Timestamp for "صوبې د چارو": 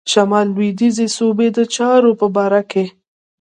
1.17-2.11